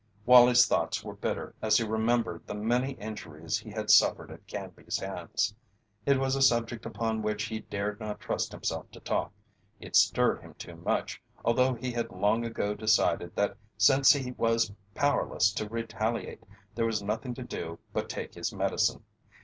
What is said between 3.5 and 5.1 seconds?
he had suffered at Canby's